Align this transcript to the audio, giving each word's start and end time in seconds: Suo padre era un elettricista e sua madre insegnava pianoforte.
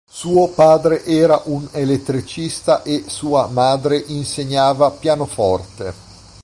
Suo 0.09 0.49
padre 0.55 1.03
era 1.05 1.43
un 1.45 1.67
elettricista 1.73 2.81
e 2.81 3.03
sua 3.05 3.45
madre 3.45 3.97
insegnava 4.07 4.89
pianoforte. 4.89 5.93